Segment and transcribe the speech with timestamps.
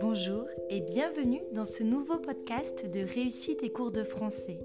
[0.00, 4.58] Bonjour et bienvenue dans ce nouveau podcast de réussite et cours de français.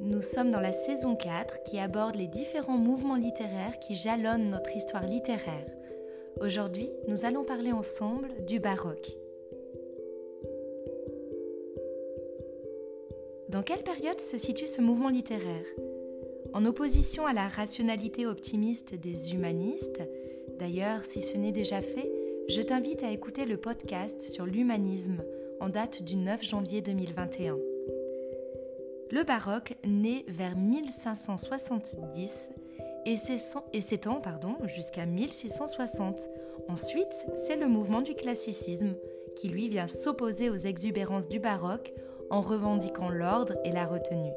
[0.00, 4.74] Nous sommes dans la saison 4 qui aborde les différents mouvements littéraires qui jalonnent notre
[4.74, 5.66] histoire littéraire.
[6.40, 9.16] Aujourd'hui, nous allons parler ensemble du baroque.
[13.48, 15.66] Dans quelle période se situe ce mouvement littéraire?
[16.54, 20.02] En opposition à la rationalité optimiste des humanistes,
[20.58, 22.10] d'ailleurs si ce n'est déjà fait,
[22.48, 25.22] je t'invite à écouter le podcast sur l'humanisme
[25.60, 27.56] en date du 9 janvier 2021.
[29.10, 32.50] Le baroque naît vers 1570
[33.06, 34.20] et s'étend
[34.64, 36.28] jusqu'à 1660.
[36.68, 38.94] Ensuite, c'est le mouvement du classicisme
[39.36, 41.92] qui lui vient s'opposer aux exubérances du baroque
[42.30, 44.32] en revendiquant l'ordre et la retenue.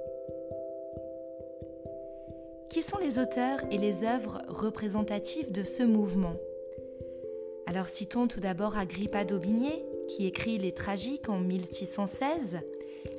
[2.76, 6.36] Qui sont les auteurs et les œuvres représentatives de ce mouvement
[7.68, 12.60] Alors citons tout d'abord Agrippa d'Aubigné, qui écrit Les Tragiques en 1616.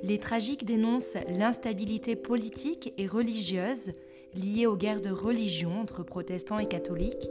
[0.03, 3.95] Les Tragiques dénoncent l'instabilité politique et religieuse
[4.35, 7.31] liée aux guerres de religion entre protestants et catholiques.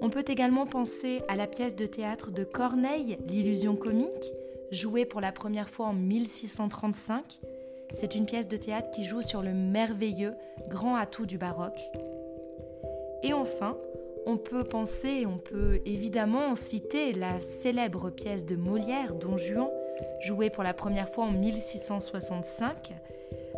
[0.00, 4.32] On peut également penser à la pièce de théâtre de Corneille, L'illusion comique,
[4.70, 7.40] jouée pour la première fois en 1635.
[7.94, 10.34] C'est une pièce de théâtre qui joue sur le merveilleux
[10.68, 11.80] grand atout du baroque.
[13.22, 13.76] Et enfin,
[14.26, 19.70] on peut penser, on peut évidemment citer la célèbre pièce de Molière, Don Juan,
[20.20, 22.92] jouée pour la première fois en 1665.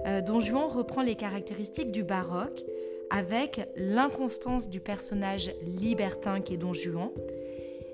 [0.07, 2.63] Euh, Don Juan reprend les caractéristiques du baroque
[3.11, 7.11] avec l'inconstance du personnage libertin qu'est Don Juan,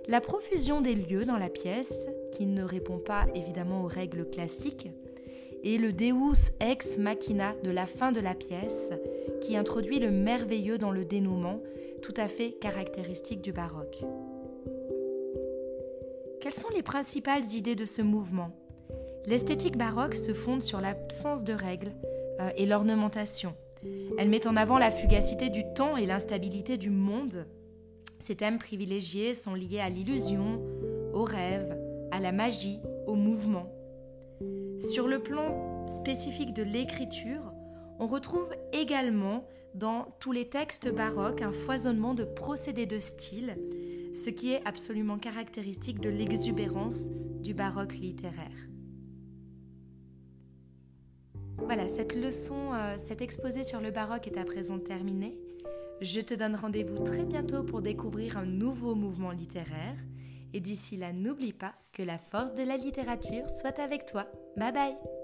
[0.09, 4.89] la profusion des lieux dans la pièce, qui ne répond pas évidemment aux règles classiques,
[5.63, 8.91] et le Deus ex machina de la fin de la pièce,
[9.41, 11.61] qui introduit le merveilleux dans le dénouement,
[12.03, 14.05] tout à fait caractéristique du baroque.
[16.41, 18.51] Quelles sont les principales idées de ce mouvement?
[19.27, 21.92] L'esthétique baroque se fonde sur l'absence de règles
[22.41, 23.55] euh, et l'ornementation.
[24.19, 27.47] Elle met en avant la fugacité du temps et l'instabilité du monde.
[28.19, 30.61] Ces thèmes privilégiés sont liés à l'illusion,
[31.13, 31.77] au rêve,
[32.11, 33.73] à la magie, au mouvement.
[34.79, 37.53] Sur le plan spécifique de l'écriture,
[37.98, 43.57] on retrouve également dans tous les textes baroques un foisonnement de procédés de style,
[44.14, 47.11] ce qui est absolument caractéristique de l'exubérance
[47.41, 48.69] du baroque littéraire.
[51.59, 55.39] Voilà, cette leçon, euh, cet exposé sur le baroque est à présent terminé.
[56.01, 59.97] Je te donne rendez-vous très bientôt pour découvrir un nouveau mouvement littéraire.
[60.52, 64.27] Et d'ici là, n'oublie pas que la force de la littérature soit avec toi.
[64.57, 65.22] Bye bye